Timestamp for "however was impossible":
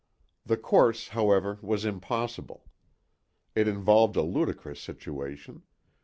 1.09-2.65